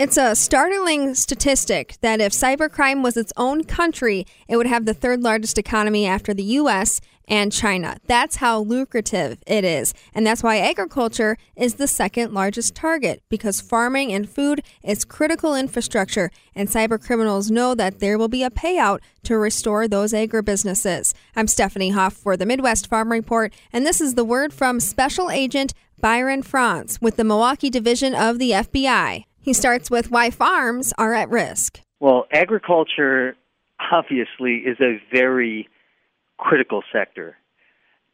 It's 0.00 0.16
a 0.16 0.34
startling 0.34 1.14
statistic 1.14 1.98
that 2.00 2.22
if 2.22 2.32
cybercrime 2.32 3.02
was 3.02 3.18
its 3.18 3.34
own 3.36 3.64
country, 3.64 4.26
it 4.48 4.56
would 4.56 4.66
have 4.66 4.86
the 4.86 4.94
third 4.94 5.20
largest 5.20 5.58
economy 5.58 6.06
after 6.06 6.32
the 6.32 6.42
US 6.42 7.02
and 7.28 7.52
China. 7.52 7.98
That's 8.06 8.36
how 8.36 8.60
lucrative 8.60 9.42
it 9.46 9.62
is. 9.62 9.92
And 10.14 10.26
that's 10.26 10.42
why 10.42 10.56
agriculture 10.56 11.36
is 11.54 11.74
the 11.74 11.86
second 11.86 12.32
largest 12.32 12.74
target 12.74 13.22
because 13.28 13.60
farming 13.60 14.10
and 14.10 14.26
food 14.26 14.62
is 14.82 15.04
critical 15.04 15.54
infrastructure, 15.54 16.30
and 16.54 16.70
cybercriminals 16.70 17.50
know 17.50 17.74
that 17.74 18.00
there 18.00 18.16
will 18.16 18.28
be 18.28 18.42
a 18.42 18.48
payout 18.48 19.00
to 19.24 19.36
restore 19.36 19.86
those 19.86 20.14
agribusinesses. 20.14 21.12
I'm 21.36 21.46
Stephanie 21.46 21.90
Hoff 21.90 22.14
for 22.14 22.38
the 22.38 22.46
Midwest 22.46 22.86
Farm 22.86 23.12
Report, 23.12 23.52
and 23.70 23.84
this 23.84 24.00
is 24.00 24.14
the 24.14 24.24
word 24.24 24.54
from 24.54 24.80
Special 24.80 25.30
Agent 25.30 25.74
Byron 26.00 26.42
France 26.42 27.02
with 27.02 27.16
the 27.16 27.24
Milwaukee 27.24 27.68
Division 27.68 28.14
of 28.14 28.38
the 28.38 28.52
FBI. 28.52 29.24
He 29.42 29.52
starts 29.52 29.90
with 29.90 30.10
why 30.10 30.30
farms 30.30 30.92
are 30.98 31.14
at 31.14 31.30
risk. 31.30 31.80
Well, 31.98 32.26
agriculture 32.32 33.36
obviously 33.92 34.56
is 34.56 34.78
a 34.80 35.00
very 35.12 35.68
critical 36.36 36.82
sector 36.92 37.36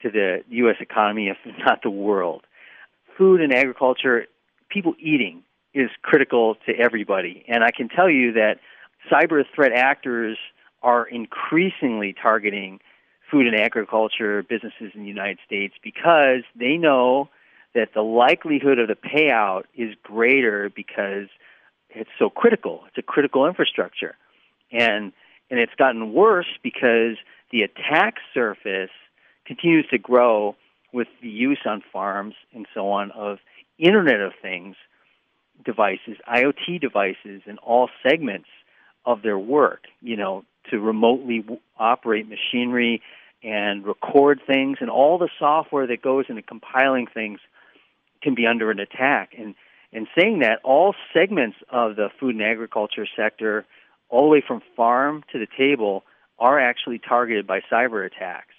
to 0.03 0.11
the 0.11 0.45
U.S. 0.49 0.77
economy, 0.81 1.29
if 1.29 1.37
not 1.65 1.83
the 1.83 1.91
world. 1.91 2.43
Food 3.19 3.41
and 3.41 3.53
agriculture, 3.53 4.27
people 4.69 4.95
eating, 5.01 5.43
is 5.75 5.91
critical 6.03 6.57
to 6.67 6.73
everybody. 6.79 7.45
And 7.49 7.65
I 7.65 7.71
can 7.71 7.89
tell 7.89 8.09
you 8.09 8.33
that 8.33 8.59
cyber 9.11 9.43
threat 9.55 9.73
actors 9.73 10.39
are 10.83 11.07
increasingly 11.07 12.15
targeting 12.21 12.81
food 13.31 13.47
and 13.47 13.59
agriculture 13.59 14.43
businesses 14.43 14.93
in 14.95 15.03
the 15.03 15.09
United 15.09 15.39
States 15.45 15.75
because 15.83 16.43
they 16.55 16.77
know 16.77 17.29
that 17.77 17.91
the 17.95 18.01
likelihood 18.01 18.79
of 18.79 18.89
the 18.89 18.97
payout 18.97 19.65
is 19.77 19.95
greater 20.03 20.71
because 20.75 21.29
it's 21.91 22.11
so 22.19 22.31
critical. 22.31 22.81
It's 22.89 22.97
a 22.99 23.03
critical 23.03 23.47
infrastructure. 23.47 24.17
And 24.73 25.13
and 25.51 25.61
it's 25.61 25.75
gotten 25.79 26.13
worse 26.13 26.49
because 26.63 27.17
the 27.53 27.63
attack 27.63 28.15
surface 28.35 28.91
continues 29.45 29.87
to 29.91 29.99
grow 29.99 30.57
with 30.93 31.07
the 31.23 31.29
use 31.29 31.61
on 31.67 31.83
farms 31.93 32.35
and 32.53 32.67
so 32.75 32.89
on 32.89 33.13
of 33.13 33.39
Internet 33.79 34.21
of 34.21 34.33
Things 34.43 34.75
devices, 35.65 36.17
IoT 36.29 36.81
devices, 36.81 37.43
in 37.47 37.59
all 37.59 37.89
segments 38.03 38.49
of 39.05 39.23
their 39.23 39.39
work, 39.39 39.85
you 40.01 40.17
know, 40.17 40.45
to 40.71 40.81
remotely 40.81 41.45
operate 41.79 42.27
machinery 42.29 43.03
and 43.43 43.87
record 43.87 44.41
things, 44.47 44.79
and 44.81 44.91
all 44.91 45.19
the 45.19 45.29
software 45.39 45.87
that 45.87 46.03
goes 46.03 46.25
into 46.29 46.43
compiling 46.43 47.07
things 47.07 47.39
can 48.27 48.35
be 48.35 48.47
under 48.47 48.73
an 48.73 48.81
attack. 48.81 49.35
And 49.39 49.55
and 49.93 50.09
saying 50.19 50.41
that, 50.41 50.59
all 50.65 50.95
segments 51.15 51.57
of 51.71 51.95
the 51.95 52.09
food 52.19 52.35
and 52.35 52.45
agriculture 52.45 53.07
sector, 53.17 53.65
all 54.09 54.23
the 54.23 54.29
way 54.29 54.43
from 54.47 54.61
farm 54.77 55.23
to 55.33 55.39
the 55.39 55.47
table, 55.57 56.03
are 56.41 56.59
actually 56.59 56.99
targeted 56.99 57.47
by 57.47 57.61
cyber 57.73 58.05
attacks. 58.05 58.55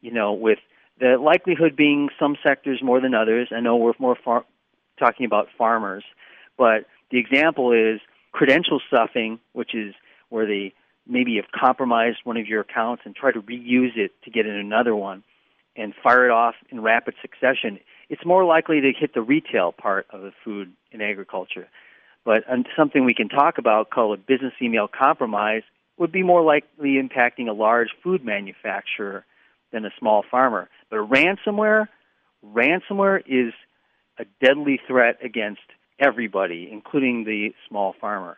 You 0.00 0.10
know, 0.10 0.32
with 0.32 0.58
the 0.98 1.18
likelihood 1.18 1.76
being 1.76 2.08
some 2.18 2.36
sectors 2.44 2.80
more 2.82 3.00
than 3.00 3.14
others. 3.14 3.48
I 3.54 3.60
know 3.60 3.76
we're 3.76 3.92
more 3.98 4.16
far- 4.22 4.44
talking 4.98 5.26
about 5.26 5.48
farmers, 5.56 6.04
but 6.56 6.86
the 7.10 7.18
example 7.18 7.72
is 7.72 8.00
credential 8.32 8.80
stuffing, 8.88 9.38
which 9.52 9.74
is 9.74 9.94
where 10.30 10.46
they 10.46 10.72
maybe 11.06 11.36
have 11.36 11.44
compromised 11.54 12.18
one 12.24 12.36
of 12.36 12.46
your 12.46 12.62
accounts 12.62 13.02
and 13.04 13.14
try 13.14 13.30
to 13.30 13.40
reuse 13.42 13.96
it 13.96 14.10
to 14.24 14.30
get 14.30 14.46
in 14.46 14.54
another 14.54 14.96
one 14.96 15.22
and 15.76 15.94
fire 16.02 16.26
it 16.26 16.32
off 16.32 16.54
in 16.70 16.80
rapid 16.80 17.14
succession 17.20 17.78
it's 18.08 18.24
more 18.24 18.44
likely 18.44 18.80
to 18.80 18.92
hit 18.92 19.14
the 19.14 19.22
retail 19.22 19.72
part 19.72 20.06
of 20.10 20.20
the 20.22 20.32
food 20.44 20.72
and 20.92 21.02
agriculture. 21.02 21.68
But 22.24 22.44
something 22.76 23.04
we 23.04 23.14
can 23.14 23.28
talk 23.28 23.58
about 23.58 23.90
called 23.90 24.18
a 24.18 24.22
business 24.22 24.52
email 24.60 24.88
compromise 24.88 25.62
would 25.98 26.12
be 26.12 26.22
more 26.22 26.42
likely 26.42 27.00
impacting 27.00 27.48
a 27.48 27.52
large 27.52 27.88
food 28.02 28.24
manufacturer 28.24 29.24
than 29.72 29.84
a 29.84 29.90
small 29.98 30.24
farmer. 30.30 30.68
But 30.90 31.08
ransomware, 31.08 31.88
ransomware 32.44 33.22
is 33.26 33.54
a 34.18 34.24
deadly 34.44 34.80
threat 34.86 35.18
against 35.22 35.62
everybody, 35.98 36.68
including 36.70 37.24
the 37.24 37.54
small 37.68 37.94
farmer. 38.00 38.36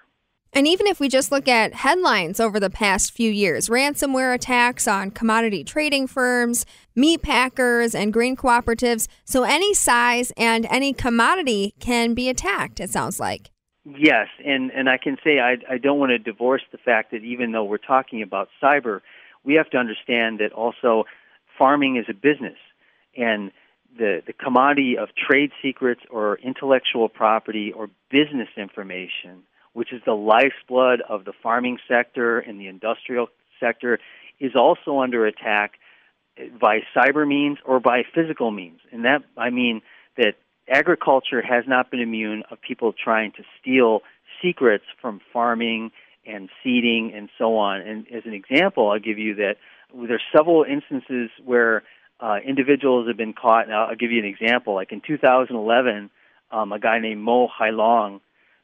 And 0.52 0.66
even 0.66 0.86
if 0.86 0.98
we 0.98 1.08
just 1.08 1.30
look 1.30 1.46
at 1.46 1.74
headlines 1.74 2.40
over 2.40 2.58
the 2.58 2.70
past 2.70 3.12
few 3.12 3.30
years, 3.30 3.68
ransomware 3.68 4.34
attacks 4.34 4.88
on 4.88 5.10
commodity 5.10 5.62
trading 5.62 6.06
firms, 6.06 6.64
meat 6.96 7.22
packers, 7.22 7.94
and 7.94 8.12
grain 8.12 8.36
cooperatives, 8.36 9.08
so 9.24 9.42
any 9.44 9.74
size 9.74 10.32
and 10.36 10.66
any 10.66 10.92
commodity 10.92 11.74
can 11.80 12.14
be 12.14 12.28
attacked, 12.28 12.80
it 12.80 12.90
sounds 12.90 13.20
like. 13.20 13.50
Yes, 13.84 14.28
and, 14.44 14.70
and 14.72 14.88
I 14.88 14.98
can 14.98 15.16
say 15.22 15.38
I, 15.38 15.56
I 15.70 15.78
don't 15.78 15.98
want 15.98 16.10
to 16.10 16.18
divorce 16.18 16.62
the 16.72 16.78
fact 16.78 17.10
that 17.12 17.22
even 17.22 17.52
though 17.52 17.64
we're 17.64 17.78
talking 17.78 18.22
about 18.22 18.48
cyber, 18.62 19.00
we 19.44 19.54
have 19.54 19.70
to 19.70 19.78
understand 19.78 20.40
that 20.40 20.52
also 20.52 21.04
farming 21.56 21.96
is 21.96 22.06
a 22.08 22.14
business. 22.14 22.58
And 23.16 23.50
the, 23.96 24.22
the 24.26 24.32
commodity 24.32 24.98
of 24.98 25.08
trade 25.14 25.52
secrets 25.62 26.02
or 26.10 26.38
intellectual 26.38 27.08
property 27.08 27.72
or 27.72 27.88
business 28.10 28.48
information 28.56 29.44
which 29.78 29.92
is 29.92 30.02
the 30.04 30.12
lifeblood 30.12 31.00
of 31.08 31.24
the 31.24 31.32
farming 31.40 31.78
sector 31.86 32.40
and 32.40 32.58
the 32.58 32.66
industrial 32.66 33.28
sector, 33.60 34.00
is 34.40 34.56
also 34.56 34.98
under 34.98 35.24
attack 35.24 35.74
by 36.60 36.80
cyber 36.96 37.24
means 37.24 37.58
or 37.64 37.78
by 37.78 38.02
physical 38.12 38.50
means. 38.50 38.80
And 38.90 39.04
that, 39.04 39.22
I 39.36 39.50
mean, 39.50 39.82
that 40.16 40.34
agriculture 40.68 41.40
has 41.40 41.62
not 41.68 41.92
been 41.92 42.00
immune 42.00 42.42
of 42.50 42.60
people 42.60 42.92
trying 42.92 43.30
to 43.36 43.44
steal 43.60 44.00
secrets 44.42 44.82
from 45.00 45.20
farming 45.32 45.92
and 46.26 46.48
seeding 46.64 47.12
and 47.14 47.28
so 47.38 47.56
on. 47.56 47.80
And 47.80 48.04
as 48.12 48.24
an 48.26 48.34
example, 48.34 48.90
I'll 48.90 48.98
give 48.98 49.18
you 49.18 49.36
that 49.36 49.58
there's 49.94 50.24
several 50.36 50.64
instances 50.64 51.30
where 51.44 51.84
uh, 52.18 52.38
individuals 52.44 53.06
have 53.06 53.16
been 53.16 53.32
caught. 53.32 53.70
I'll, 53.70 53.90
I'll 53.90 53.96
give 53.96 54.10
you 54.10 54.18
an 54.18 54.28
example. 54.28 54.74
Like 54.74 54.90
in 54.90 55.02
2011, 55.06 56.10
um, 56.50 56.72
a 56.72 56.80
guy 56.80 56.98
named 56.98 57.20
Mo 57.20 57.46
Hailong 57.46 58.20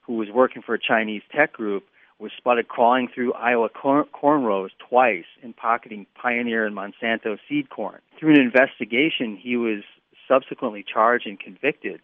who 0.06 0.14
was 0.14 0.28
working 0.32 0.62
for 0.62 0.74
a 0.74 0.78
Chinese 0.78 1.22
tech 1.34 1.52
group, 1.52 1.84
was 2.18 2.30
spotted 2.36 2.68
crawling 2.68 3.08
through 3.12 3.32
Iowa 3.34 3.68
corn, 3.68 4.04
corn 4.12 4.44
rows 4.44 4.70
twice 4.88 5.24
and 5.42 5.56
pocketing 5.56 6.06
Pioneer 6.14 6.64
and 6.64 6.76
Monsanto 6.76 7.38
seed 7.48 7.70
corn. 7.70 8.00
Through 8.18 8.34
an 8.34 8.40
investigation, 8.40 9.36
he 9.36 9.56
was 9.56 9.82
subsequently 10.28 10.84
charged 10.84 11.26
and 11.26 11.38
convicted 11.38 12.00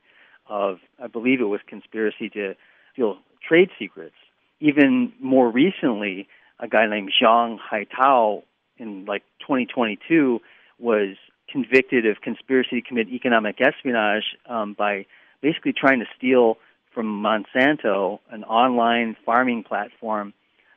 of, 0.48 0.78
I 1.02 1.06
believe 1.06 1.40
it 1.40 1.44
was 1.44 1.60
conspiracy 1.66 2.28
to 2.30 2.54
steal 2.92 3.18
trade 3.46 3.70
secrets. 3.78 4.16
Even 4.58 5.12
more 5.20 5.50
recently, 5.50 6.28
a 6.58 6.68
guy 6.68 6.86
named 6.86 7.12
Zhang 7.22 7.58
Haitao 7.58 8.42
in 8.76 9.04
like 9.06 9.22
2022 9.40 10.40
was 10.78 11.16
convicted 11.48 12.06
of 12.06 12.20
conspiracy 12.20 12.80
to 12.80 12.86
commit 12.86 13.08
economic 13.08 13.60
espionage 13.60 14.36
um, 14.46 14.74
by 14.74 15.06
basically 15.40 15.72
trying 15.72 16.00
to 16.00 16.06
steal 16.16 16.58
from 16.92 17.22
Monsanto, 17.22 18.18
an 18.30 18.44
online 18.44 19.16
farming 19.24 19.64
platform 19.64 20.32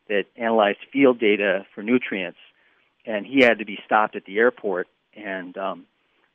that 0.09 0.25
analyzed 0.35 0.79
field 0.91 1.19
data 1.19 1.66
for 1.74 1.81
nutrients, 1.81 2.38
and 3.06 3.25
he 3.25 3.41
had 3.41 3.59
to 3.59 3.66
be 3.66 3.79
stopped 3.85 4.16
at 4.16 4.25
the 4.25 4.38
airport 4.38 4.88
and 5.16 5.57
um, 5.57 5.85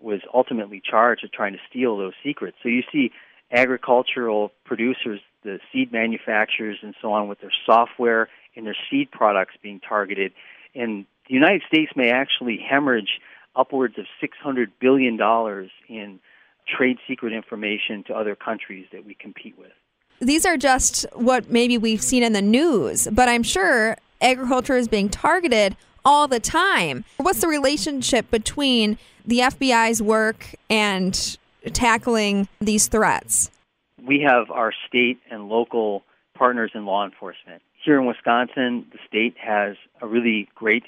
was 0.01 0.21
ultimately 0.33 0.83
charged 0.85 1.23
with 1.23 1.33
trying 1.33 1.53
to 1.53 1.59
steal 1.69 1.97
those 1.97 2.15
secrets. 2.25 2.57
So 2.63 2.69
you 2.69 2.83
see 2.93 3.13
agricultural 3.51 4.53
producers, 4.65 5.21
the 5.43 5.59
seed 5.73 5.93
manufacturers, 5.93 6.79
and 6.83 6.95
so 7.01 7.13
on, 7.13 7.29
with 7.29 7.41
their 7.41 7.53
software 7.67 8.29
and 8.57 8.67
their 8.67 8.77
seed 8.91 9.11
products 9.11 9.55
being 9.63 9.81
targeted. 9.81 10.33
And 10.75 11.07
the 11.29 11.35
United 11.35 11.63
States 11.67 11.93
may 11.97 12.11
actually 12.11 12.59
hemorrhage 12.59 13.21
upwards 13.57 13.95
of 13.99 14.07
$600 14.23 14.69
billion 14.81 15.19
in 15.89 16.21
trade 16.69 16.99
secret 17.07 17.33
information 17.33 18.05
to 18.05 18.15
other 18.15 18.35
countries 18.35 18.87
that 18.93 19.05
we 19.05 19.15
compete 19.15 19.57
with. 19.59 19.73
These 20.21 20.45
are 20.45 20.57
just 20.57 21.07
what 21.15 21.51
maybe 21.51 21.79
we've 21.79 22.03
seen 22.03 22.23
in 22.23 22.33
the 22.33 22.43
news, 22.43 23.09
but 23.13 23.29
I'm 23.29 23.43
sure 23.43 23.97
agriculture 24.21 24.77
is 24.77 24.89
being 24.89 25.09
targeted 25.09 25.77
all 26.05 26.27
the 26.27 26.41
time. 26.41 27.05
What's 27.19 27.41
the 27.41 27.49
relationship 27.49 28.31
between 28.31 28.99
the 29.25 29.41
FBI's 29.41 30.03
work 30.03 30.55
and 30.69 31.39
tackling 31.73 32.49
these 32.61 32.89
threats? 32.89 33.51
We 34.03 34.21
have 34.21 34.51
our 34.51 34.73
state 34.87 35.21
and 35.31 35.49
local 35.49 36.03
partners 36.35 36.73
in 36.75 36.87
law 36.87 37.05
enforcement. 37.05 37.63
Here 37.85 37.99
in 37.99 38.07
Wisconsin, 38.07 38.87
the 38.91 38.99
state 39.07 39.37
has 39.39 39.77
a 40.01 40.07
really 40.07 40.49
great 40.55 40.85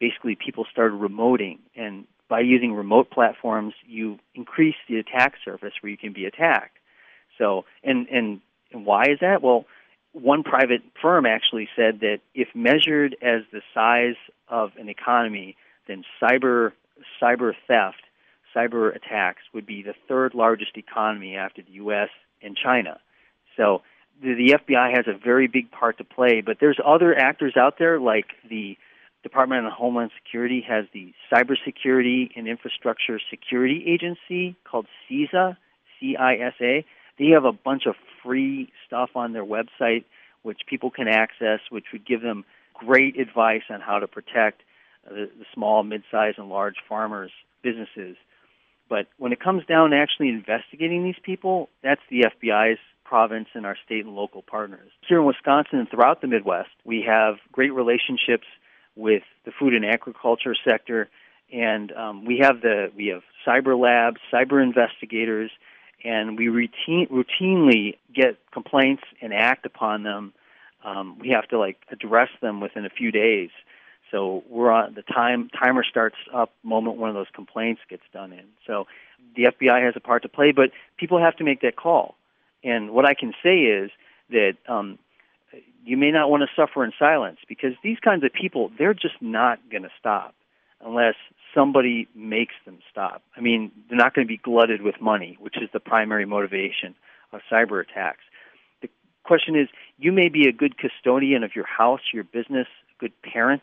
basically 0.00 0.36
people 0.36 0.66
started 0.70 1.00
remoting. 1.00 1.58
And 1.76 2.06
by 2.28 2.40
using 2.40 2.72
remote 2.72 3.10
platforms, 3.10 3.74
you 3.86 4.18
increase 4.34 4.76
the 4.88 4.96
attack 4.96 5.34
surface 5.44 5.72
where 5.80 5.90
you 5.90 5.98
can 5.98 6.12
be 6.12 6.24
attacked. 6.24 6.78
So, 7.38 7.64
and, 7.82 8.08
and 8.08 8.40
and 8.74 8.84
why 8.84 9.04
is 9.04 9.20
that? 9.20 9.42
Well, 9.42 9.64
one 10.12 10.42
private 10.42 10.82
firm 11.00 11.26
actually 11.26 11.68
said 11.74 12.00
that 12.00 12.18
if 12.34 12.48
measured 12.54 13.16
as 13.22 13.42
the 13.52 13.62
size 13.72 14.16
of 14.48 14.72
an 14.78 14.88
economy, 14.88 15.56
then 15.88 16.04
cyber 16.20 16.72
cyber 17.22 17.52
theft, 17.66 18.02
cyber 18.54 18.94
attacks 18.94 19.42
would 19.52 19.66
be 19.66 19.82
the 19.82 19.94
third 20.08 20.34
largest 20.34 20.76
economy 20.76 21.36
after 21.36 21.62
the 21.62 21.72
U.S. 21.72 22.08
and 22.42 22.56
China. 22.56 23.00
So 23.56 23.82
the, 24.22 24.34
the 24.34 24.58
FBI 24.58 24.96
has 24.96 25.06
a 25.08 25.18
very 25.18 25.48
big 25.48 25.70
part 25.70 25.98
to 25.98 26.04
play, 26.04 26.40
but 26.40 26.58
there's 26.60 26.78
other 26.84 27.16
actors 27.16 27.56
out 27.56 27.78
there 27.78 27.98
like 27.98 28.26
the 28.48 28.76
Department 29.24 29.66
of 29.66 29.72
Homeland 29.72 30.12
Security 30.22 30.64
has 30.68 30.84
the 30.92 31.12
Cybersecurity 31.32 32.30
and 32.36 32.46
Infrastructure 32.46 33.18
Security 33.30 33.84
Agency 33.88 34.54
called 34.70 34.86
CISA, 35.10 35.56
C-I-S-A. 35.98 36.84
They 37.18 37.28
have 37.30 37.44
a 37.44 37.52
bunch 37.52 37.86
of 37.86 37.94
free 38.22 38.70
stuff 38.86 39.10
on 39.16 39.32
their 39.32 39.44
website 39.44 40.04
which 40.42 40.60
people 40.68 40.90
can 40.90 41.08
access, 41.08 41.60
which 41.70 41.86
would 41.92 42.06
give 42.06 42.20
them 42.20 42.44
great 42.74 43.18
advice 43.18 43.62
on 43.70 43.80
how 43.80 43.98
to 43.98 44.06
protect 44.06 44.60
the, 45.08 45.30
the 45.38 45.46
small, 45.54 45.82
mid-sized, 45.82 46.38
and 46.38 46.50
large 46.50 46.76
farmers' 46.86 47.32
businesses. 47.62 48.16
But 48.90 49.06
when 49.16 49.32
it 49.32 49.40
comes 49.40 49.64
down 49.64 49.90
to 49.90 49.96
actually 49.96 50.28
investigating 50.28 51.02
these 51.02 51.18
people, 51.22 51.70
that's 51.82 52.02
the 52.10 52.26
FBI's 52.26 52.78
province 53.04 53.48
and 53.54 53.64
our 53.64 53.76
state 53.86 54.04
and 54.04 54.14
local 54.14 54.42
partners. 54.42 54.90
Here 55.08 55.20
in 55.20 55.24
Wisconsin 55.24 55.78
and 55.78 55.88
throughout 55.88 56.20
the 56.20 56.26
Midwest, 56.26 56.70
we 56.84 57.04
have 57.08 57.36
great 57.52 57.72
relationships 57.72 58.46
with 58.96 59.22
the 59.44 59.52
food 59.58 59.74
and 59.74 59.84
agriculture 59.84 60.54
sector, 60.64 61.08
and 61.52 61.92
um, 61.92 62.24
we 62.24 62.38
have 62.38 62.60
the 62.60 62.90
we 62.96 63.08
have 63.08 63.22
cyber 63.46 63.78
labs, 63.78 64.20
cyber 64.32 64.62
investigators, 64.62 65.50
and 66.04 66.38
we 66.38 66.48
routine, 66.48 67.08
routinely 67.10 67.96
get 68.14 68.38
complaints 68.52 69.02
and 69.20 69.32
act 69.32 69.66
upon 69.66 70.02
them. 70.02 70.32
Um, 70.84 71.18
we 71.18 71.30
have 71.30 71.48
to 71.48 71.58
like 71.58 71.78
address 71.90 72.28
them 72.42 72.60
within 72.60 72.84
a 72.84 72.90
few 72.90 73.10
days. 73.10 73.50
So 74.10 74.44
we're 74.48 74.70
on 74.70 74.94
the 74.94 75.02
time 75.02 75.50
timer 75.50 75.82
starts 75.82 76.16
up 76.32 76.52
moment 76.62 76.96
one 76.96 77.08
of 77.08 77.14
those 77.14 77.26
complaints 77.34 77.80
gets 77.88 78.02
done 78.12 78.32
in. 78.32 78.44
So 78.66 78.86
the 79.34 79.44
FBI 79.44 79.84
has 79.84 79.94
a 79.96 80.00
part 80.00 80.22
to 80.22 80.28
play, 80.28 80.52
but 80.52 80.70
people 80.98 81.18
have 81.18 81.36
to 81.36 81.44
make 81.44 81.62
that 81.62 81.76
call. 81.76 82.14
And 82.62 82.90
what 82.90 83.06
I 83.06 83.14
can 83.14 83.32
say 83.42 83.60
is 83.62 83.90
that 84.30 84.54
um, 84.68 84.98
you 85.84 85.96
may 85.96 86.10
not 86.10 86.30
want 86.30 86.42
to 86.42 86.48
suffer 86.56 86.84
in 86.84 86.92
silence 86.98 87.38
because 87.48 87.72
these 87.82 87.98
kinds 87.98 88.24
of 88.24 88.32
people 88.32 88.70
they're 88.78 88.94
just 88.94 89.20
not 89.20 89.58
going 89.70 89.82
to 89.82 89.90
stop 89.98 90.34
unless 90.84 91.14
somebody 91.54 92.08
makes 92.14 92.54
them 92.64 92.78
stop. 92.90 93.22
I 93.36 93.40
mean, 93.40 93.70
they're 93.88 93.98
not 93.98 94.14
going 94.14 94.26
to 94.26 94.28
be 94.28 94.36
glutted 94.36 94.82
with 94.82 95.00
money, 95.00 95.36
which 95.40 95.56
is 95.56 95.68
the 95.72 95.80
primary 95.80 96.26
motivation 96.26 96.94
of 97.32 97.40
cyber 97.50 97.80
attacks. 97.80 98.22
The 98.82 98.88
question 99.22 99.56
is, 99.56 99.68
you 99.98 100.12
may 100.12 100.28
be 100.28 100.48
a 100.48 100.52
good 100.52 100.76
custodian 100.76 101.44
of 101.44 101.54
your 101.54 101.66
house, 101.66 102.00
your 102.12 102.24
business, 102.24 102.66
good 102.98 103.12
parent 103.22 103.62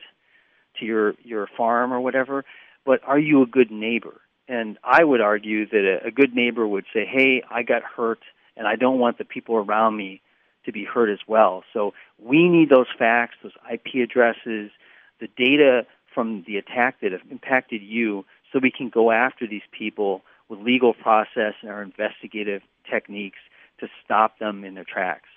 to 0.80 0.86
your 0.86 1.16
your 1.24 1.48
farm 1.58 1.94
or 1.94 2.00
whatever, 2.00 2.46
but 2.86 3.02
are 3.06 3.20
you 3.20 3.42
a 3.42 3.46
good 3.46 3.72
neighbor? 3.72 4.22
And 4.48 4.78
I 4.84 5.04
would 5.04 5.22
argue 5.22 5.68
that 5.68 6.00
a, 6.04 6.08
a 6.08 6.12
good 6.12 6.34
neighbor 6.34 6.66
would 6.66 6.86
say, 6.94 7.06
"Hey, 7.06 7.44
I 7.50 7.64
got 7.64 7.84
hurt, 7.84 8.20
and 8.56 8.68
I 8.68 8.76
don't 8.76 9.00
want 9.00 9.18
the 9.18 9.26
people 9.26 9.56
around 9.56 9.98
me 9.98 10.22
to 10.66 10.72
be 10.72 10.84
heard 10.84 11.10
as 11.10 11.20
well." 11.28 11.64
So 11.74 11.94
we 12.18 12.50
need 12.50 12.70
those 12.70 12.88
facts, 12.98 13.36
those 13.42 13.56
IP 13.72 14.02
addresses, 14.02 14.72
the 15.20 15.28
data 15.38 15.86
from 16.14 16.44
the 16.48 16.58
attack 16.58 17.00
that 17.02 17.12
have 17.12 17.22
impacted 17.30 17.82
you 17.82 18.26
so 18.52 18.60
we 18.60 18.72
can 18.72 18.90
go 18.90 19.12
after 19.12 19.48
these 19.48 19.62
people 19.72 20.24
with 20.50 20.60
legal 20.60 20.94
process 20.94 21.54
and 21.62 21.72
our 21.72 21.82
investigative 21.82 22.62
techniques 22.90 23.40
to 23.80 23.88
stop 24.04 24.38
them 24.40 24.64
in 24.64 24.76
their 24.76 24.84
tracks. 24.84 25.30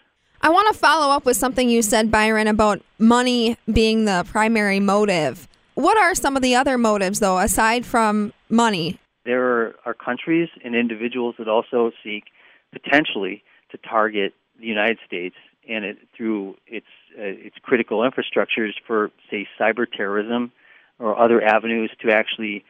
I 0.42 0.50
want 0.50 0.72
to 0.72 0.78
follow 0.78 1.14
up 1.14 1.24
with 1.24 1.36
something 1.36 1.68
you 1.70 1.80
said, 1.80 2.10
Byron, 2.10 2.48
about 2.48 2.82
money 2.98 3.56
being 3.72 4.04
the 4.04 4.26
primary 4.30 4.80
motive. 4.80 5.48
What 5.74 5.96
are 5.96 6.14
some 6.14 6.36
of 6.36 6.42
the 6.42 6.54
other 6.54 6.76
motives, 6.76 7.20
though, 7.20 7.38
aside 7.38 7.86
from 7.86 8.32
money? 8.50 8.98
There 9.24 9.74
are 9.86 9.94
countries 9.94 10.50
and 10.62 10.74
individuals 10.74 11.36
that 11.38 11.48
also 11.48 11.92
seek 12.02 12.24
potentially 12.72 13.42
to 13.70 13.78
target 13.78 14.34
the 14.58 14.66
United 14.66 14.98
States 15.06 15.36
and 15.68 15.84
it, 15.84 15.98
through 16.16 16.56
its 16.66 16.86
uh, 17.18 17.22
its 17.22 17.56
critical 17.62 18.00
infrastructures 18.00 18.72
for, 18.86 19.10
say, 19.30 19.46
cyber 19.58 19.86
terrorism 19.90 20.52
or 20.98 21.18
other 21.18 21.42
avenues 21.42 21.90
to 22.00 22.12
actually 22.12 22.64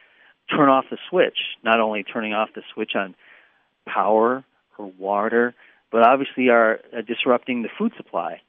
turn 0.49 0.69
off 0.69 0.85
the 0.89 0.97
switch, 1.09 1.37
not 1.63 1.79
only 1.79 2.03
turning 2.03 2.33
off 2.33 2.49
the 2.55 2.61
switch 2.73 2.91
on 2.95 3.15
power 3.87 4.43
or 4.77 4.91
water, 4.97 5.53
but 5.91 6.03
obviously 6.03 6.49
are 6.49 6.79
uh, 6.95 7.01
disrupting 7.01 7.63
the 7.63 7.69
food 7.77 7.93
supply 7.97 8.41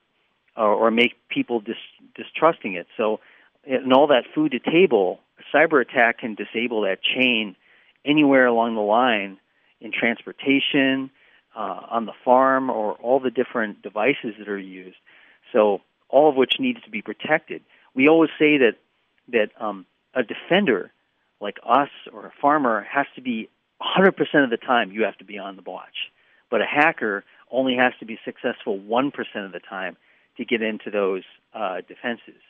or, 0.57 0.73
or 0.73 0.91
make 0.91 1.15
people 1.29 1.61
dis- 1.61 1.77
distrusting 2.15 2.75
it. 2.75 2.87
So, 2.97 3.21
and 3.67 3.93
all 3.93 4.09
that 4.09 4.25
food 4.35 4.53
to 4.53 4.59
table, 4.59 5.21
a 5.39 5.57
cyber 5.57 5.81
attack 5.81 6.19
can 6.19 6.35
disable 6.35 6.83
that 6.83 6.99
chain 7.03 7.57
anywhere 8.05 8.47
along 8.47 8.75
the 8.75 8.81
line 8.81 9.39
in 9.81 9.93
transportation, 9.93 11.11
uh, 11.57 11.81
on 11.91 12.07
the 12.07 12.13
farm, 12.25 12.71
or 12.71 12.93
all 12.95 13.19
the 13.19 13.31
different 13.31 13.83
devices 13.83 14.35
that 14.39 14.49
are 14.49 14.59
used. 14.59 14.97
So, 15.53 15.81
all 16.09 16.29
of 16.29 16.37
which 16.37 16.55
needs 16.61 16.83
to 16.83 16.91
be 16.91 17.03
protected. 17.03 17.63
We 17.95 18.09
always 18.09 18.31
say 18.39 18.59
that 18.59 18.75
that 19.29 19.51
um, 19.61 19.87
a 20.15 20.23
defender 20.23 20.93
like 21.41 21.59
us 21.67 21.91
or 22.13 22.27
a 22.27 22.33
farmer 22.41 22.87
has 22.91 23.07
to 23.15 23.21
be 23.21 23.49
100% 23.83 24.11
of 24.45 24.51
the 24.51 24.57
time 24.57 24.91
you 24.91 25.05
have 25.05 25.19
to 25.19 25.25
be 25.25 25.39
on 25.39 25.57
the 25.57 25.63
watch. 25.63 26.11
But 26.51 26.63
a 26.63 26.67
hacker 26.67 27.25
only 27.51 27.77
has 27.77 27.93
to 28.01 28.07
be 28.07 28.19
successful 28.25 28.79
1% 28.79 29.13
of 29.45 29.53
the 29.53 29.61
time 29.61 29.97
to 30.37 30.45
get 30.45 30.63
into 30.63 30.91
those 30.91 31.23
uh, 31.55 31.81
defenses. 31.87 32.41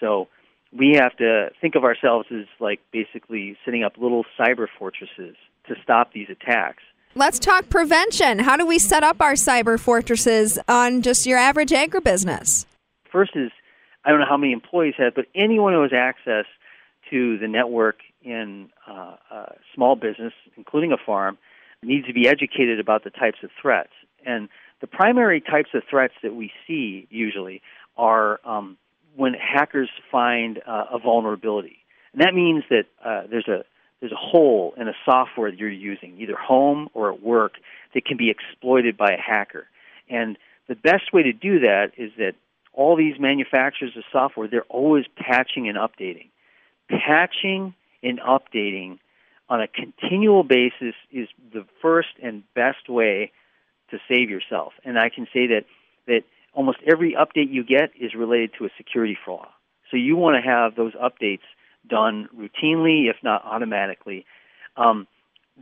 So 0.00 0.28
we 0.72 0.94
have 0.94 1.16
to 1.16 1.50
think 1.60 1.74
of 1.74 1.84
ourselves 1.84 2.28
as 2.30 2.46
like 2.60 2.80
basically 2.92 3.56
setting 3.64 3.84
up 3.84 3.94
little 3.98 4.24
cyber 4.38 4.66
fortresses 4.78 5.36
to 5.68 5.74
stop 5.82 6.12
these 6.12 6.28
attacks. 6.30 6.82
Let's 7.18 7.38
talk 7.38 7.70
prevention. 7.70 8.38
How 8.38 8.58
do 8.58 8.66
we 8.66 8.78
set 8.78 9.02
up 9.02 9.22
our 9.22 9.32
cyber 9.32 9.80
fortresses 9.80 10.58
on 10.68 11.00
just 11.00 11.24
your 11.24 11.38
average 11.38 11.70
agribusiness? 11.70 12.66
First 13.10 13.30
is 13.34 13.50
I 14.04 14.10
don't 14.10 14.20
know 14.20 14.26
how 14.28 14.36
many 14.36 14.52
employees 14.52 14.92
have, 14.98 15.14
but 15.14 15.24
anyone 15.34 15.72
who 15.72 15.80
has 15.80 15.92
access 15.94 16.44
to 17.08 17.38
the 17.38 17.48
network 17.48 18.00
in 18.20 18.68
uh, 18.86 19.16
a 19.30 19.54
small 19.74 19.96
business, 19.96 20.34
including 20.58 20.92
a 20.92 20.98
farm, 21.06 21.38
needs 21.82 22.06
to 22.06 22.12
be 22.12 22.28
educated 22.28 22.80
about 22.80 23.02
the 23.02 23.08
types 23.08 23.38
of 23.42 23.48
threats. 23.62 23.92
And 24.26 24.50
the 24.82 24.86
primary 24.86 25.40
types 25.40 25.70
of 25.72 25.84
threats 25.88 26.12
that 26.22 26.34
we 26.34 26.52
see 26.66 27.08
usually 27.08 27.62
are 27.96 28.40
um, 28.44 28.76
when 29.16 29.32
hackers 29.32 29.88
find 30.12 30.58
uh, 30.66 30.84
a 30.92 30.98
vulnerability, 30.98 31.78
and 32.12 32.20
that 32.20 32.34
means 32.34 32.64
that 32.68 32.84
uh, 33.02 33.22
there's 33.30 33.48
a 33.48 33.64
there's 34.00 34.12
a 34.12 34.16
hole 34.16 34.74
in 34.76 34.88
a 34.88 34.94
software 35.04 35.50
that 35.50 35.58
you're 35.58 35.70
using, 35.70 36.20
either 36.20 36.36
home 36.36 36.88
or 36.94 37.12
at 37.12 37.22
work, 37.22 37.54
that 37.94 38.04
can 38.04 38.16
be 38.16 38.30
exploited 38.30 38.96
by 38.96 39.12
a 39.12 39.20
hacker. 39.20 39.66
And 40.08 40.36
the 40.68 40.74
best 40.74 41.12
way 41.12 41.22
to 41.22 41.32
do 41.32 41.60
that 41.60 41.92
is 41.96 42.12
that 42.18 42.34
all 42.72 42.96
these 42.96 43.18
manufacturers 43.18 43.96
of 43.96 44.04
software, 44.12 44.48
they're 44.48 44.62
always 44.64 45.06
patching 45.16 45.68
and 45.68 45.78
updating. 45.78 46.28
Patching 46.88 47.74
and 48.02 48.20
updating 48.20 48.98
on 49.48 49.62
a 49.62 49.68
continual 49.68 50.42
basis 50.42 50.94
is 51.10 51.28
the 51.52 51.64
first 51.80 52.08
and 52.22 52.42
best 52.54 52.88
way 52.88 53.32
to 53.90 53.98
save 54.08 54.28
yourself. 54.28 54.72
And 54.84 54.98
I 54.98 55.08
can 55.08 55.26
say 55.32 55.46
that, 55.46 55.64
that 56.06 56.22
almost 56.52 56.78
every 56.86 57.14
update 57.14 57.50
you 57.50 57.64
get 57.64 57.90
is 57.98 58.14
related 58.14 58.50
to 58.58 58.66
a 58.66 58.68
security 58.76 59.16
flaw. 59.24 59.48
So 59.90 59.96
you 59.96 60.16
want 60.16 60.42
to 60.42 60.48
have 60.48 60.74
those 60.74 60.94
updates 60.94 61.46
done 61.88 62.28
routinely, 62.36 63.08
if 63.10 63.16
not 63.22 63.44
automatically. 63.44 64.26
Um, 64.76 65.06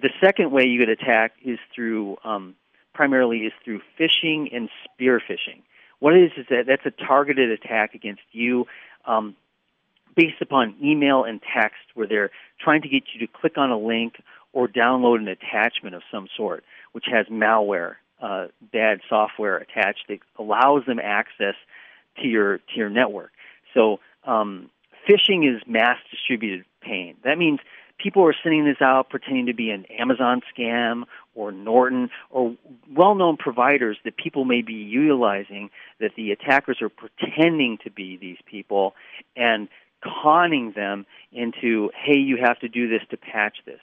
the 0.00 0.11
second 0.21 0.50
way 0.50 0.64
you 0.64 0.81
get 0.81 0.88
attacked 0.88 1.38
is 1.45 1.59
through 1.75 2.16
um, 2.25 2.54
primarily 2.93 3.38
is 3.40 3.52
through 3.64 3.81
phishing 3.99 4.54
and 4.54 4.69
spear 4.85 5.21
phishing. 5.21 5.62
What 6.00 6.14
it 6.14 6.25
is 6.25 6.33
is 6.37 6.47
that 6.50 6.64
that's 6.66 6.85
a 6.87 6.90
targeted 6.90 7.50
attack 7.50 7.95
against 7.95 8.23
you 8.33 8.66
um, 9.07 9.37
based 10.16 10.40
upon 10.40 10.76
email 10.83 11.25
and 11.25 11.40
text 11.54 11.83
where 11.95 12.07
they're 12.07 12.31
trying 12.61 12.83
to 12.83 12.88
get 12.88 13.04
you 13.12 13.26
to 13.26 13.33
click 13.33 13.57
on 13.57 13.71
a 13.71 13.78
link 13.78 14.14
or 14.52 14.69
download 14.69 15.19
an 15.19 15.28
attachment 15.28 15.95
of 15.95 16.02
some 16.11 16.28
sort, 16.37 16.64
which 16.93 17.07
has 17.11 17.26
malware, 17.26 17.97
uh, 18.23 18.47
bad 18.73 19.00
software 19.09 19.57
attached 19.57 20.04
that 20.09 20.19
allows 20.38 20.85
them 20.87 21.00
access 21.02 21.54
to 22.21 22.28
your 22.28 22.59
to 22.59 22.76
your 22.76 22.90
network. 22.90 23.33
So 23.75 23.99
um, 24.25 24.71
phishing 25.08 25.49
is 25.49 25.62
mass 25.66 25.99
distributed 26.11 26.64
pain. 26.80 27.16
That 27.25 27.38
means 27.38 27.61
people 27.99 28.25
are 28.25 28.34
sending 28.42 28.64
this 28.64 28.80
out 28.80 29.08
pretending 29.11 29.46
to 29.46 29.54
be 29.54 29.70
an 29.70 29.87
Amazon 29.99 30.40
scam 30.56 31.04
or 31.34 31.52
Norton 31.52 32.11
or 32.30 32.56
well 32.94 33.14
known 33.14 33.37
providers 33.37 33.99
that 34.04 34.16
people 34.16 34.44
may 34.44 34.62
be 34.62 34.75
utilizing 34.75 35.70
that 36.00 36.12
the 36.16 36.32
attackers 36.32 36.78
are 36.82 36.88
pretending 36.88 37.78
to 37.84 37.90
be 37.90 38.16
these 38.16 38.38
people 38.46 38.94
and 39.37 39.68
conning 40.02 40.73
them 40.76 41.06
into, 41.32 41.90
hey, 42.04 42.18
you 42.18 42.37
have 42.42 42.58
to 42.61 42.68
do 42.68 42.88
this 42.88 43.00
to 43.11 43.16
patch 43.16 43.58
this. 43.64 43.80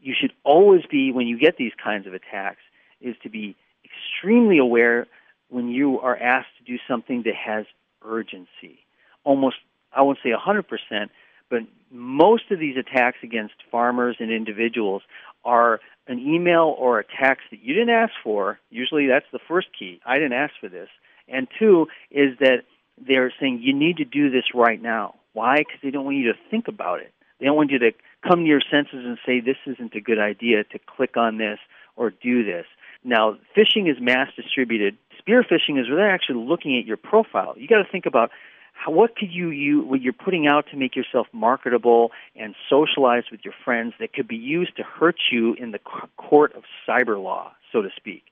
You 0.00 0.14
should 0.18 0.32
always 0.44 0.82
be, 0.90 1.12
when 1.12 1.26
you 1.26 1.38
get 1.38 1.56
these 1.56 1.72
kinds 1.82 2.06
of 2.06 2.14
attacks, 2.14 2.60
is 3.00 3.16
to 3.22 3.28
be 3.28 3.56
extremely 3.84 4.58
aware 4.58 5.06
when 5.48 5.68
you 5.68 6.00
are 6.00 6.16
asked 6.16 6.48
to 6.58 6.64
do 6.64 6.78
something 6.88 7.22
that 7.24 7.34
has 7.34 7.66
urgency. 8.04 8.78
Almost, 9.24 9.56
I 9.96 10.02
won't 10.02 10.18
say 10.22 10.30
100%, 10.30 11.08
but 11.50 11.60
most 11.90 12.50
of 12.50 12.58
these 12.58 12.76
attacks 12.76 13.18
against 13.22 13.54
farmers 13.70 14.16
and 14.20 14.30
individuals 14.30 15.02
are 15.44 15.80
an 16.06 16.18
email 16.18 16.74
or 16.78 16.98
a 16.98 17.04
text 17.04 17.44
that 17.50 17.62
you 17.62 17.74
didn't 17.74 17.90
ask 17.90 18.12
for. 18.22 18.58
Usually 18.70 19.06
that's 19.06 19.26
the 19.32 19.38
first 19.48 19.68
key. 19.76 20.00
I 20.04 20.14
didn't 20.14 20.34
ask 20.34 20.54
for 20.60 20.68
this. 20.68 20.88
And 21.28 21.48
two 21.58 21.86
is 22.10 22.38
that 22.40 22.64
they're 22.98 23.32
saying 23.40 23.60
you 23.62 23.74
need 23.74 23.96
to 23.96 24.04
do 24.04 24.30
this 24.30 24.44
right 24.54 24.80
now. 24.80 25.14
Why? 25.32 25.58
Because 25.58 25.80
they 25.82 25.90
don't 25.90 26.04
want 26.04 26.16
you 26.16 26.32
to 26.32 26.38
think 26.50 26.68
about 26.68 27.00
it. 27.00 27.12
They 27.38 27.46
don't 27.46 27.56
want 27.56 27.70
you 27.70 27.78
to 27.80 27.92
come 28.26 28.40
to 28.40 28.46
your 28.46 28.60
senses 28.60 29.04
and 29.04 29.18
say 29.26 29.40
this 29.40 29.56
isn't 29.66 29.94
a 29.94 30.00
good 30.00 30.18
idea 30.18 30.64
to 30.64 30.78
click 30.78 31.16
on 31.16 31.38
this 31.38 31.58
or 31.96 32.10
do 32.10 32.44
this. 32.44 32.66
Now, 33.04 33.36
phishing 33.56 33.90
is 33.90 34.00
mass 34.00 34.28
distributed. 34.34 34.96
Spear 35.18 35.42
phishing 35.42 35.80
is 35.80 35.88
where 35.88 35.96
they're 35.96 36.10
actually 36.10 36.44
looking 36.44 36.78
at 36.78 36.86
your 36.86 36.96
profile. 36.96 37.54
You 37.56 37.68
got 37.68 37.82
to 37.82 37.90
think 37.90 38.06
about 38.06 38.30
how, 38.76 38.92
what 38.92 39.16
could 39.16 39.32
you 39.32 39.50
use 39.50 39.84
what 39.86 40.00
you're 40.00 40.12
putting 40.12 40.46
out 40.46 40.66
to 40.70 40.76
make 40.76 40.94
yourself 40.94 41.26
marketable 41.32 42.10
and 42.36 42.54
socialize 42.68 43.24
with 43.30 43.40
your 43.44 43.54
friends 43.64 43.94
that 44.00 44.12
could 44.12 44.28
be 44.28 44.36
used 44.36 44.76
to 44.76 44.82
hurt 44.82 45.16
you 45.30 45.54
in 45.54 45.72
the 45.72 45.80
court 46.16 46.54
of 46.54 46.62
cyber 46.88 47.22
law, 47.22 47.52
so 47.72 47.82
to 47.82 47.88
speak. 47.96 48.22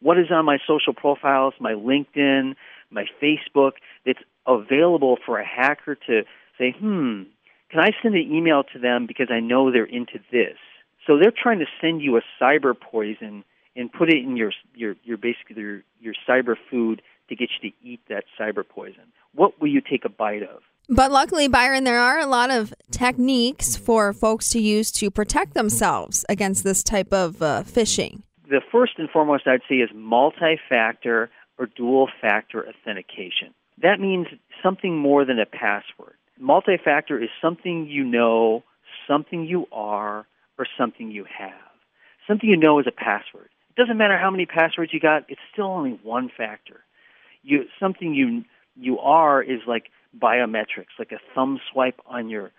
What 0.00 0.18
is 0.18 0.26
on 0.30 0.44
my 0.44 0.58
social 0.66 0.92
profiles, 0.92 1.54
my 1.60 1.72
LinkedIn, 1.72 2.56
my 2.90 3.06
Facebook 3.22 3.72
that's 4.04 4.18
available 4.46 5.16
for 5.24 5.38
a 5.38 5.46
hacker 5.46 5.94
to 6.06 6.22
say, 6.58 6.74
hmm, 6.76 7.22
can 7.70 7.80
I 7.80 7.90
send 8.02 8.14
an 8.14 8.30
email 8.30 8.64
to 8.72 8.78
them 8.78 9.06
because 9.06 9.28
I 9.30 9.40
know 9.40 9.70
they're 9.70 9.84
into 9.84 10.18
this? 10.30 10.58
So 11.06 11.18
they're 11.18 11.32
trying 11.32 11.60
to 11.60 11.66
send 11.80 12.02
you 12.02 12.16
a 12.16 12.22
cyber 12.40 12.74
poison 12.78 13.44
and 13.74 13.90
put 13.92 14.10
it 14.10 14.18
in 14.18 14.36
your 14.36 14.52
your 14.74 14.94
your 15.02 15.16
basically 15.16 15.62
your, 15.62 15.82
your 16.00 16.14
cyber 16.28 16.56
food 16.70 17.00
to 17.32 17.36
get 17.36 17.50
you 17.60 17.70
to 17.70 17.76
eat 17.82 18.00
that 18.08 18.24
cyber 18.38 18.66
poison 18.66 19.12
what 19.34 19.60
will 19.60 19.68
you 19.68 19.80
take 19.80 20.04
a 20.04 20.08
bite 20.08 20.42
of? 20.42 20.62
But 20.88 21.10
luckily, 21.10 21.48
Byron, 21.48 21.84
there 21.84 22.00
are 22.00 22.18
a 22.18 22.26
lot 22.26 22.50
of 22.50 22.74
techniques 22.90 23.76
for 23.76 24.12
folks 24.12 24.50
to 24.50 24.60
use 24.60 24.90
to 24.92 25.10
protect 25.10 25.54
themselves 25.54 26.24
against 26.28 26.64
this 26.64 26.82
type 26.82 27.12
of 27.12 27.40
uh, 27.40 27.62
phishing. 27.64 28.22
The 28.48 28.60
first 28.70 28.94
and 28.98 29.08
foremost 29.08 29.46
I'd 29.46 29.60
say 29.68 29.76
is 29.76 29.90
multi 29.94 30.58
factor 30.68 31.30
or 31.58 31.66
dual 31.66 32.08
factor 32.20 32.66
authentication. 32.68 33.54
That 33.80 34.00
means 34.00 34.26
something 34.62 34.96
more 34.96 35.24
than 35.24 35.38
a 35.38 35.46
password. 35.46 36.14
Multi 36.38 36.76
factor 36.82 37.22
is 37.22 37.30
something 37.40 37.86
you 37.88 38.04
know, 38.04 38.64
something 39.08 39.46
you 39.46 39.66
are, 39.72 40.26
or 40.58 40.66
something 40.76 41.10
you 41.10 41.24
have. 41.38 41.52
Something 42.26 42.50
you 42.50 42.56
know 42.56 42.78
is 42.80 42.86
a 42.86 42.92
password. 42.92 43.48
It 43.70 43.80
doesn't 43.80 43.96
matter 43.96 44.18
how 44.18 44.30
many 44.30 44.44
passwords 44.44 44.92
you 44.92 45.00
got, 45.00 45.24
it's 45.28 45.40
still 45.52 45.66
only 45.66 45.98
one 46.02 46.30
factor. 46.36 46.84
You, 47.42 47.64
something 47.80 48.14
you 48.14 48.44
you 48.76 48.98
are 48.98 49.42
is 49.42 49.60
like 49.66 49.90
biometrics, 50.18 50.98
like 50.98 51.12
a 51.12 51.18
thumb 51.34 51.60
swipe 51.70 52.00
on 52.06 52.28
your 52.28 52.52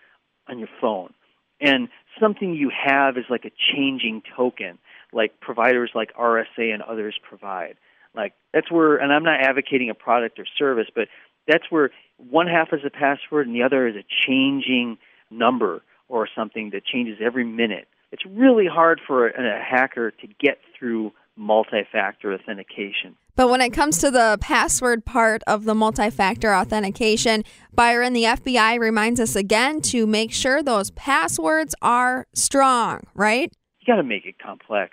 on 0.48 0.60
your 0.60 0.70
phone. 0.82 1.14
And 1.62 1.88
something 2.20 2.54
you 2.54 2.72
have 2.86 3.18
is 3.18 3.26
like 3.30 3.46
a 3.46 3.52
changing 3.74 4.22
token, 4.36 4.78
like 5.14 5.40
providers 5.40 5.92
like 5.96 6.14
RSA 6.16 6.74
and 6.74 6.82
others 6.82 7.16
provide. 7.28 7.78
Like 8.16 8.34
that's 8.54 8.72
where 8.72 8.98
and 8.98 9.12
I'm 9.12 9.24
not 9.24 9.42
advocating 9.42 9.90
a 9.90 9.96
product 9.96 10.40
or 10.40 10.46
service, 10.58 10.88
but 10.94 11.08
that's 11.48 11.66
where 11.70 11.92
one 12.18 12.48
half 12.48 12.70
is 12.74 12.82
a 12.86 12.90
password 12.90 13.48
and 13.48 13.56
the 13.56 13.64
other 13.64 13.88
is 13.88 13.96
a 13.96 14.06
changing 14.28 14.98
number 15.30 15.82
or 16.08 16.28
something 16.36 16.72
that 16.72 16.86
changes 16.86 17.18
every 17.22 17.44
minute. 17.44 17.88
It's 18.12 18.26
really 18.26 18.68
hard 18.68 19.02
for 19.06 19.28
a, 19.28 19.58
a 19.58 19.62
hacker 19.62 20.12
to 20.12 20.28
get 20.40 20.60
through 20.78 21.12
multi-factor 21.36 22.34
authentication. 22.34 23.16
But 23.36 23.50
when 23.50 23.62
it 23.62 23.72
comes 23.72 23.98
to 24.00 24.12
the 24.12 24.38
password 24.42 25.06
part 25.06 25.42
of 25.48 25.64
the 25.64 25.74
multi 25.74 26.12
factor 26.12 26.54
authentication, 26.54 27.44
Byron, 27.74 28.14
the 28.14 28.26
FBI 28.26 28.80
reminds 28.80 29.20
us 29.20 29.36
again 29.36 29.82
to 29.82 30.06
make 30.06 30.32
sure 30.32 30.62
those 30.62 30.92
passwords 30.92 31.74
are 31.82 32.28
strong, 32.34 33.02
right? 33.16 33.52
You 33.80 33.88
got 33.88 33.98
to 33.98 34.04
make 34.04 34.26
it 34.26 34.36
complex. 34.38 34.92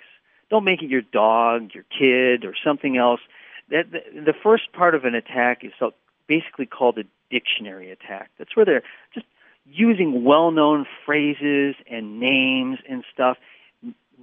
Don't 0.49 0.63
make 0.63 0.81
it 0.81 0.89
your 0.89 1.03
dog, 1.03 1.69
your 1.75 1.85
kid, 1.97 2.43
or 2.43 2.55
something 2.65 2.97
else. 2.97 3.19
That 3.69 3.91
the, 3.91 3.99
the 4.21 4.33
first 4.33 4.73
part 4.73 4.95
of 4.95 5.05
an 5.05 5.13
attack 5.13 5.63
is 5.63 5.71
basically 6.27 6.65
called 6.65 6.97
a 6.97 7.03
dictionary 7.29 7.91
attack. 7.91 8.31
That's 8.39 8.55
where 8.55 8.65
they're 8.65 8.83
just 9.13 9.27
using 9.65 10.23
well-known 10.25 10.87
phrases 11.05 11.75
and 11.89 12.19
names 12.19 12.79
and 12.89 13.03
stuff 13.13 13.37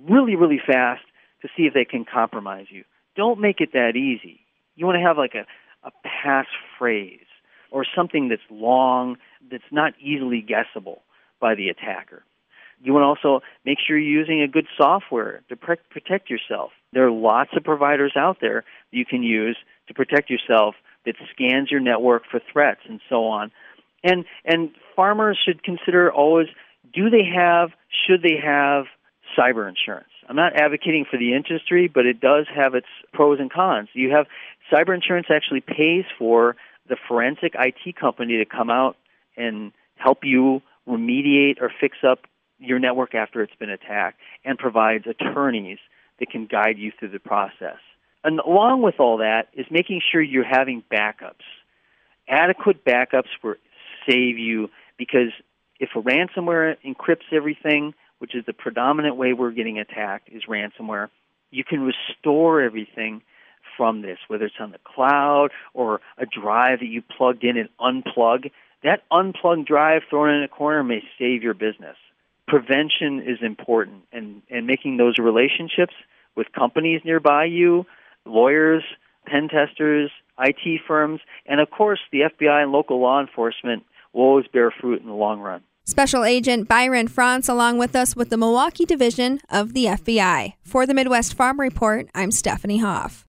really, 0.08 0.34
really 0.34 0.60
fast 0.64 1.02
to 1.42 1.48
see 1.56 1.62
if 1.62 1.74
they 1.74 1.84
can 1.84 2.04
compromise 2.04 2.66
you 2.70 2.82
don't 3.18 3.40
make 3.40 3.60
it 3.60 3.72
that 3.72 3.96
easy. 3.96 4.40
You 4.76 4.86
want 4.86 4.96
to 4.96 5.02
have 5.02 5.18
like 5.18 5.34
a, 5.34 5.44
a 5.86 5.90
pass 6.04 6.46
phrase 6.78 7.26
or 7.70 7.84
something 7.94 8.28
that's 8.28 8.40
long, 8.48 9.16
that's 9.50 9.70
not 9.72 9.92
easily 10.00 10.40
guessable 10.40 11.02
by 11.40 11.56
the 11.56 11.68
attacker. 11.68 12.22
You 12.80 12.92
want 12.92 13.02
to 13.02 13.08
also 13.08 13.44
make 13.66 13.78
sure 13.84 13.98
you're 13.98 14.20
using 14.20 14.40
a 14.40 14.46
good 14.46 14.66
software 14.80 15.42
to 15.48 15.56
pre- 15.56 15.76
protect 15.90 16.30
yourself. 16.30 16.70
There 16.92 17.04
are 17.04 17.10
lots 17.10 17.50
of 17.56 17.64
providers 17.64 18.12
out 18.16 18.38
there 18.40 18.64
you 18.92 19.04
can 19.04 19.24
use 19.24 19.58
to 19.88 19.94
protect 19.94 20.30
yourself 20.30 20.76
that 21.04 21.16
scans 21.32 21.72
your 21.72 21.80
network 21.80 22.22
for 22.30 22.40
threats 22.52 22.82
and 22.88 23.00
so 23.08 23.26
on. 23.26 23.50
And 24.04 24.24
and 24.44 24.70
farmers 24.94 25.36
should 25.44 25.64
consider 25.64 26.12
always 26.12 26.46
do 26.94 27.10
they 27.10 27.24
have 27.24 27.70
should 28.06 28.22
they 28.22 28.36
have 28.42 28.84
cyber 29.36 29.68
insurance? 29.68 30.06
I'm 30.28 30.36
not 30.36 30.56
advocating 30.56 31.06
for 31.10 31.16
the 31.16 31.34
industry, 31.34 31.88
but 31.92 32.04
it 32.04 32.20
does 32.20 32.46
have 32.54 32.74
its 32.74 32.86
pros 33.12 33.40
and 33.40 33.50
cons. 33.50 33.88
You 33.94 34.10
have 34.10 34.26
cyber 34.70 34.94
insurance 34.94 35.28
actually 35.30 35.60
pays 35.62 36.04
for 36.18 36.56
the 36.88 36.96
forensic 37.08 37.54
IT 37.54 37.96
company 37.96 38.36
to 38.36 38.44
come 38.44 38.70
out 38.70 38.96
and 39.36 39.72
help 39.96 40.18
you 40.24 40.60
remediate 40.86 41.60
or 41.60 41.70
fix 41.80 41.98
up 42.06 42.20
your 42.58 42.78
network 42.78 43.14
after 43.14 43.42
it's 43.42 43.54
been 43.58 43.70
attacked 43.70 44.18
and 44.44 44.58
provides 44.58 45.06
attorneys 45.06 45.78
that 46.18 46.30
can 46.30 46.46
guide 46.46 46.76
you 46.76 46.92
through 46.98 47.10
the 47.10 47.18
process. 47.18 47.78
And 48.24 48.40
along 48.40 48.82
with 48.82 48.96
all 48.98 49.18
that 49.18 49.48
is 49.54 49.66
making 49.70 50.02
sure 50.10 50.20
you're 50.20 50.44
having 50.44 50.82
backups. 50.92 51.44
Adequate 52.28 52.84
backups 52.84 53.28
will 53.42 53.54
save 54.08 54.38
you 54.38 54.68
because 54.98 55.30
if 55.78 55.90
a 55.94 56.02
ransomware 56.02 56.76
encrypts 56.84 57.32
everything, 57.32 57.94
which 58.18 58.34
is 58.34 58.44
the 58.46 58.52
predominant 58.52 59.16
way 59.16 59.32
we're 59.32 59.50
getting 59.50 59.78
attacked, 59.78 60.28
is 60.30 60.42
ransomware. 60.48 61.08
You 61.50 61.64
can 61.64 61.80
restore 61.80 62.60
everything 62.60 63.22
from 63.76 64.02
this, 64.02 64.18
whether 64.28 64.46
it's 64.46 64.54
on 64.60 64.72
the 64.72 64.78
cloud 64.84 65.50
or 65.72 66.00
a 66.18 66.26
drive 66.26 66.80
that 66.80 66.88
you 66.88 67.02
plugged 67.02 67.44
in 67.44 67.56
and 67.56 67.68
unplug. 67.80 68.50
That 68.82 69.02
unplugged 69.10 69.66
drive 69.66 70.02
thrown 70.10 70.30
in 70.30 70.42
a 70.42 70.48
corner 70.48 70.82
may 70.82 71.02
save 71.18 71.42
your 71.42 71.54
business. 71.54 71.96
Prevention 72.46 73.20
is 73.20 73.38
important, 73.42 74.02
and, 74.12 74.42
and 74.50 74.66
making 74.66 74.96
those 74.96 75.18
relationships 75.18 75.94
with 76.34 76.50
companies 76.52 77.02
nearby 77.04 77.44
you, 77.44 77.84
lawyers, 78.24 78.82
pen 79.26 79.48
testers, 79.48 80.10
IT 80.38 80.80
firms, 80.86 81.20
and 81.46 81.60
of 81.60 81.70
course 81.70 82.00
the 82.10 82.20
FBI 82.20 82.62
and 82.62 82.72
local 82.72 83.00
law 83.00 83.20
enforcement 83.20 83.84
will 84.12 84.22
always 84.22 84.46
bear 84.46 84.70
fruit 84.70 85.00
in 85.00 85.08
the 85.08 85.14
long 85.14 85.40
run. 85.40 85.62
Special 85.88 86.22
Agent 86.22 86.68
Byron 86.68 87.08
France 87.08 87.48
along 87.48 87.78
with 87.78 87.96
us 87.96 88.14
with 88.14 88.28
the 88.28 88.36
Milwaukee 88.36 88.84
Division 88.84 89.40
of 89.48 89.72
the 89.72 89.86
FBI. 89.86 90.52
For 90.60 90.84
the 90.84 90.92
Midwest 90.92 91.32
Farm 91.32 91.58
Report, 91.58 92.10
I'm 92.14 92.30
Stephanie 92.30 92.76
Hoff. 92.76 93.24